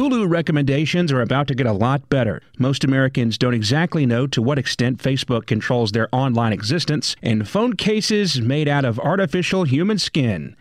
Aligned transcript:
Hulu 0.00 0.30
recommendations 0.30 1.12
are 1.12 1.20
about 1.20 1.46
to 1.48 1.54
get 1.54 1.66
a 1.66 1.74
lot 1.74 2.08
better. 2.08 2.40
Most 2.58 2.84
Americans 2.84 3.36
don't 3.36 3.52
exactly 3.52 4.06
know 4.06 4.26
to 4.28 4.40
what 4.40 4.58
extent 4.58 4.96
Facebook 4.96 5.44
controls 5.44 5.92
their 5.92 6.08
online 6.10 6.54
existence, 6.54 7.16
and 7.22 7.46
phone 7.46 7.74
cases 7.74 8.40
made 8.40 8.66
out 8.66 8.86
of 8.86 8.98
artificial 8.98 9.64
human 9.64 9.98
skin. 9.98 10.56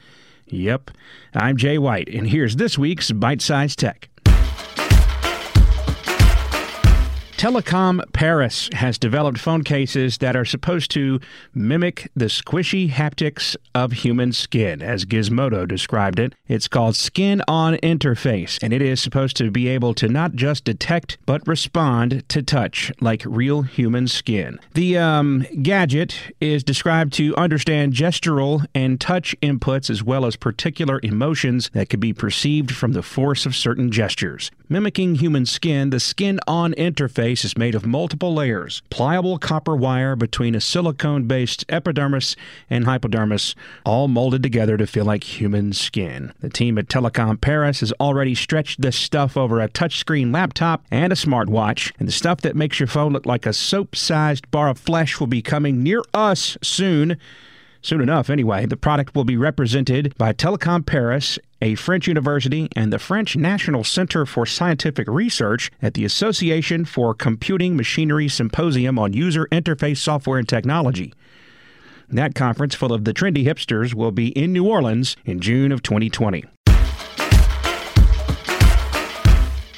Yep, 0.48 0.92
I'm 1.34 1.56
Jay 1.56 1.78
White, 1.78 2.10
and 2.10 2.28
here's 2.28 2.58
this 2.58 2.78
week's 2.78 3.14
Bite 3.14 3.42
Size 3.42 3.78
Tech. 3.78 4.10
Telecom 7.40 8.04
Paris 8.12 8.70
has 8.74 8.98
developed 8.98 9.38
phone 9.38 9.64
cases 9.64 10.18
that 10.18 10.36
are 10.36 10.44
supposed 10.44 10.92
to 10.92 11.22
mimic 11.54 12.12
the 12.14 12.26
squishy 12.26 12.90
haptics 12.90 13.56
of 13.74 13.94
human 13.94 14.34
skin, 14.34 14.82
as 14.82 15.06
Gizmodo 15.06 15.66
described 15.66 16.20
it. 16.20 16.36
It's 16.50 16.68
called 16.68 16.98
Skin 16.98 17.42
on 17.48 17.76
Interface, 17.76 18.60
and 18.62 18.74
it 18.74 18.82
is 18.82 19.02
supposed 19.02 19.38
to 19.38 19.50
be 19.52 19.70
able 19.70 19.94
to 19.94 20.10
not 20.10 20.34
just 20.34 20.66
detect 20.66 21.18
but 21.26 21.48
respond 21.48 22.28
to 22.28 22.44
touch 22.44 22.92
like 23.00 23.24
real 23.26 23.62
human 23.62 24.10
skin. 24.10 24.60
The 24.74 24.98
um, 24.98 25.46
gadget 25.64 26.34
is 26.42 26.62
described 26.62 27.14
to 27.14 27.34
understand 27.38 27.94
gestural 27.94 28.66
and 28.76 29.00
touch 29.00 29.34
inputs 29.42 29.90
as 29.90 30.04
well 30.04 30.26
as 30.26 30.36
particular 30.36 31.00
emotions 31.04 31.70
that 31.72 31.88
could 31.90 32.02
be 32.02 32.12
perceived 32.12 32.76
from 32.76 32.92
the 32.92 33.02
force 33.02 33.46
of 33.46 33.56
certain 33.56 33.92
gestures. 33.92 34.52
Mimicking 34.72 35.16
human 35.16 35.48
skin, 35.48 35.90
the 35.90 36.00
Skin 36.00 36.40
on 36.48 36.74
Interface 36.74 37.44
is 37.44 37.58
made 37.58 37.74
of 37.74 37.88
multiple 37.88 38.36
layers, 38.36 38.84
pliable 38.92 39.40
copper 39.40 39.76
wire 39.76 40.16
between 40.16 40.54
a 40.54 40.62
silicone 40.62 41.24
based 41.24 41.66
epidermis 41.70 42.36
and 42.70 42.86
hypodermis, 42.86 43.56
all 43.84 44.08
molded 44.08 44.44
together 44.44 44.78
to 44.78 44.86
feel 44.86 45.06
like 45.06 45.24
human 45.24 45.74
skin. 45.74 46.34
The 46.42 46.50
team 46.50 46.78
at 46.78 46.88
Telecom 46.88 47.42
Paris 47.42 47.80
has 47.80 47.92
already 47.94 48.36
stretched 48.36 48.80
this 48.80 48.96
stuff 48.96 49.36
over 49.36 49.60
a 49.60 49.70
touchscreen 49.70 50.32
laptop 50.32 50.86
and 50.92 51.12
a 51.12 51.16
smartwatch, 51.16 51.92
and 51.98 52.08
the 52.08 52.12
stuff 52.12 52.42
that 52.42 52.56
makes 52.56 52.80
your 52.80 52.86
phone 52.86 53.12
look 53.12 53.26
like 53.26 53.48
a 53.48 53.54
soap 53.54 53.96
sized 53.96 54.52
bar 54.52 54.70
of 54.70 54.78
flesh 54.78 55.20
will 55.20 55.26
be 55.26 55.42
coming 55.42 55.82
near 55.82 56.04
us 56.14 56.60
soon. 56.62 57.18
Soon 57.82 58.02
enough, 58.02 58.30
anyway, 58.30 58.66
the 58.66 58.76
product 58.76 59.16
will 59.16 59.24
be 59.24 59.38
represented 59.38 60.14
by 60.18 60.34
Telecom 60.34 60.86
Paris, 60.86 61.40
a 61.62 61.76
French 61.76 62.08
university, 62.08 62.68
and 62.76 62.92
the 62.92 63.00
French 63.00 63.38
National 63.38 63.86
Center 63.86 64.26
for 64.26 64.46
Scientific 64.46 65.08
Research 65.08 65.72
at 65.82 65.94
the 65.94 66.04
Association 66.04 66.84
for 66.84 67.14
Computing 67.14 67.78
Machinery 67.78 68.28
Symposium 68.28 69.00
on 69.00 69.14
User 69.14 69.48
Interface 69.52 69.98
Software 69.98 70.40
and 70.40 70.50
Technology. 70.50 71.14
That 72.10 72.36
conference, 72.36 72.76
full 72.76 72.92
of 72.92 73.06
the 73.06 73.14
trendy 73.14 73.46
hipsters, 73.46 73.94
will 73.94 74.12
be 74.12 74.30
in 74.30 74.52
New 74.52 74.68
Orleans 74.68 75.16
in 75.26 75.40
June 75.40 75.72
of 75.72 75.82
2020. 75.82 76.44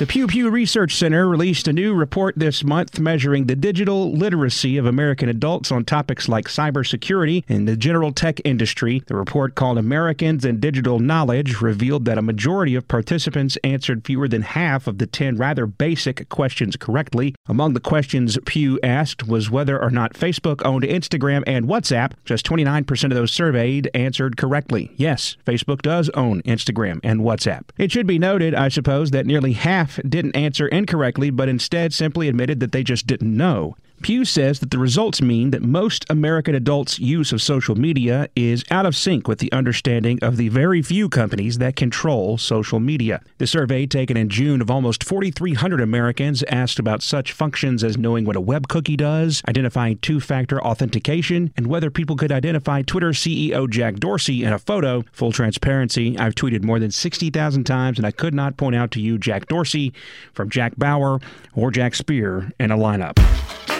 The 0.02 0.08
Pew 0.08 0.26
Pew 0.26 0.50
Research 0.50 0.96
Center 0.96 1.30
released 1.30 1.68
a 1.68 1.74
new 1.74 1.94
report 1.94 2.34
this 2.36 2.64
month 2.64 3.00
measuring 3.00 3.46
the 3.46 3.56
digital 3.56 4.12
literacy 4.12 4.78
of 4.78 4.88
American 4.88 5.30
adults 5.30 5.72
on 5.72 5.86
topics 5.86 6.28
like 6.28 6.48
cybersecurity 6.48 7.44
and 7.48 7.68
the 7.68 7.78
general 7.78 8.12
tech 8.12 8.42
industry. 8.44 9.04
The 9.06 9.16
report 9.16 9.54
called 9.54 9.78
Americans 9.78 10.44
and 10.44 10.60
Digital 10.60 10.98
Knowledge 10.98 11.62
revealed 11.62 12.06
that 12.06 12.18
a 12.18 12.24
majority 12.24 12.74
of 12.74 12.88
participants 12.88 13.60
answered 13.64 14.04
fewer 14.04 14.28
than 14.28 14.42
half 14.42 14.88
of 14.88 14.98
the 14.98 15.06
10 15.06 15.38
rather 15.38 15.68
basic 15.68 16.28
questions 16.30 16.76
correctly. 16.76 17.36
Among 17.48 17.76
the 17.76 17.80
questions 17.80 18.40
Pew 18.48 18.80
asked 18.82 19.28
was 19.28 19.52
whether 19.52 19.80
or 19.80 19.92
not 19.92 20.16
Facebook 20.16 20.66
owned 20.66 20.84
Instagram 20.84 21.44
and 21.46 21.68
WhatsApp. 21.68 22.14
Just 22.26 22.44
29% 22.48 23.04
of 23.04 23.12
those 23.12 23.32
surveyed 23.32 23.88
answered 23.94 24.36
correctly. 24.36 24.94
Yes, 24.96 25.38
Facebook 25.46 25.84
does 25.84 26.10
own 26.16 26.42
Instagram 26.42 27.00
and 27.04 27.22
WhatsApp. 27.22 27.70
It 27.78 27.92
should 27.92 28.08
be 28.08 28.18
noted, 28.18 28.56
I 28.56 28.70
suppose, 28.70 29.12
that 29.12 29.28
nearly 29.28 29.54
half 29.54 29.91
didn't 30.08 30.36
answer 30.36 30.68
incorrectly, 30.68 31.30
but 31.30 31.50
instead 31.50 31.94
simply 31.94 32.28
admitted 32.28 32.60
that 32.60 32.72
they 32.72 32.84
just 32.84 33.08
didn't 33.08 33.36
know. 33.36 33.76
Pew 34.02 34.26
says 34.26 34.60
that 34.60 34.72
the 34.72 34.80
results 34.80 35.22
mean 35.22 35.52
that 35.52 35.62
most 35.62 36.06
American 36.10 36.56
adults' 36.56 37.00
use 37.00 37.32
of 37.32 37.42
social 37.42 37.76
media 37.76 38.28
is 38.36 38.64
out 38.72 38.86
of 38.86 38.96
sync 38.96 39.28
with 39.28 39.40
the 39.40 39.52
understanding 39.52 40.18
of 40.22 40.38
the 40.38 40.50
very 40.50 40.82
few 40.82 41.08
companies 41.08 41.60
that 41.60 41.76
control 41.76 42.38
social 42.38 42.80
media. 42.80 43.22
The 43.38 43.48
survey, 43.48 43.86
taken 43.86 44.18
in 44.18 44.30
June 44.30 44.62
of 44.62 44.72
almost 44.72 45.04
4,300 45.04 45.82
Americans, 45.82 46.44
asked 46.50 46.80
about 46.80 47.04
such 47.04 47.32
functions 47.32 47.84
as 47.84 47.98
knowing 47.98 48.26
what 48.26 48.36
a 48.36 48.42
web 48.42 48.68
cookie 48.68 48.98
does, 48.98 49.42
identifying 49.48 49.98
two 50.00 50.20
factor 50.20 50.62
authentication, 50.62 51.54
and 51.56 51.68
whether 51.68 51.92
people 51.92 52.16
could 52.16 52.32
identify 52.32 52.82
Twitter 52.82 53.12
CEO 53.12 53.70
Jack 53.70 53.96
Dorsey 53.96 54.44
in 54.44 54.54
a 54.54 54.60
photo. 54.60 55.04
Full 55.12 55.32
transparency, 55.32 56.18
I've 56.18 56.36
tweeted 56.36 56.64
more 56.64 56.80
than 56.80 56.92
60,000 56.92 57.64
times, 57.64 57.98
and 57.98 58.08
I 58.08 58.12
could 58.12 58.34
not 58.34 58.58
point 58.58 58.76
out 58.76 58.92
to 58.92 59.02
you 59.02 59.18
Jack 59.18 59.48
Dorsey 59.48 59.94
from 60.34 60.50
Jack 60.50 60.76
Bauer 60.78 61.20
or 61.54 61.72
Jack 61.72 61.96
Spear 61.96 62.52
in 62.60 62.72
a 62.72 62.78
lineup. 62.78 63.71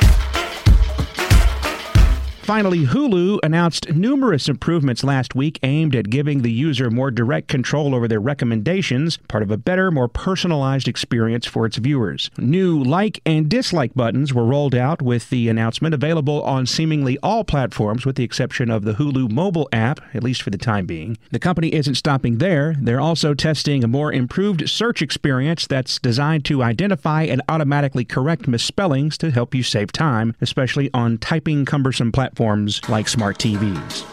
Finally, 2.42 2.86
Hulu 2.86 3.38
announced 3.44 3.94
numerous 3.94 4.50
improvements 4.50 5.04
last 5.04 5.36
week 5.36 5.60
aimed 5.62 5.96
at 5.96 6.10
giving 6.10 6.42
the 6.42 6.52
user 6.52 6.90
more 6.90 7.12
direct 7.12 7.48
control 7.48 7.94
over 7.94 8.08
their 8.08 8.20
recommendations, 8.20 9.18
part 9.28 9.44
of 9.44 9.52
a 9.52 9.58
better, 9.58 9.92
more 9.92 10.08
personalized 10.08 10.88
experience 10.88 11.46
for 11.46 11.68
its 11.68 11.78
viewers. 11.78 12.32
New 12.40 12.84
like 12.84 13.22
and 13.28 13.48
dislike 13.48 13.94
buttons 13.94 14.34
were 14.34 14.44
rolled 14.44 14.74
out 14.74 15.04
with 15.04 15.30
the 15.30 15.50
announcement 15.50 15.94
available 15.94 16.42
on 16.42 16.66
seemingly 16.66 17.16
all 17.22 17.44
platforms 17.44 18.08
with 18.08 18.16
the 18.16 18.24
exception 18.24 18.72
of 18.72 18.86
the 18.86 18.94
Hulu 18.94 19.32
mobile 19.32 19.70
app, 19.72 20.00
at 20.16 20.24
least 20.24 20.42
for 20.42 20.50
the 20.50 20.58
time 20.58 20.88
being. 20.88 21.20
The 21.30 21.40
company 21.40 21.72
isn't 21.72 21.96
stopping 21.96 22.40
there. 22.40 22.76
They're 22.82 23.00
also 23.00 23.36
testing 23.36 23.84
a 23.84 23.88
more 23.88 24.12
improved 24.12 24.68
search 24.68 25.04
experience 25.04 25.68
that's 25.68 26.00
designed 26.00 26.46
to 26.46 26.64
identify 26.64 27.22
and 27.22 27.44
automatically 27.48 28.04
correct 28.04 28.48
misspellings 28.48 29.16
to 29.20 29.30
help 29.30 29.54
you 29.54 29.62
save 29.62 29.92
time, 29.92 30.36
especially 30.42 30.90
on 30.92 31.20
typing 31.20 31.66
cumbersome 31.66 32.12
platforms 32.12 32.31
platforms 32.32 32.82
like 32.90 33.08
smart 33.08 33.38
TVs. 33.38 34.06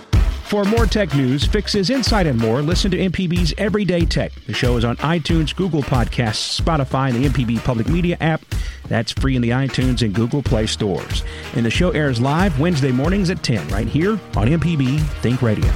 For 0.48 0.64
more 0.64 0.86
tech 0.86 1.14
news, 1.14 1.44
fixes, 1.44 1.90
insight, 1.90 2.26
and 2.26 2.38
more, 2.40 2.62
listen 2.62 2.90
to 2.90 2.96
MPB's 2.96 3.52
Everyday 3.58 4.06
Tech. 4.06 4.32
The 4.46 4.54
show 4.54 4.78
is 4.78 4.84
on 4.84 4.96
iTunes, 4.96 5.54
Google 5.54 5.82
Podcasts, 5.82 6.58
Spotify, 6.58 7.14
and 7.14 7.22
the 7.22 7.28
MPB 7.28 7.62
Public 7.64 7.86
Media 7.86 8.16
app. 8.20 8.40
That's 8.88 9.12
free 9.12 9.36
in 9.36 9.42
the 9.42 9.50
iTunes 9.50 10.02
and 10.02 10.14
Google 10.14 10.42
Play 10.42 10.66
stores. 10.66 11.22
And 11.54 11.66
the 11.66 11.70
show 11.70 11.90
airs 11.90 12.18
live 12.18 12.58
Wednesday 12.58 12.92
mornings 12.92 13.28
at 13.28 13.42
10 13.42 13.68
right 13.68 13.86
here 13.86 14.12
on 14.36 14.48
MPB 14.48 15.00
Think 15.20 15.42
Radio. 15.42 15.70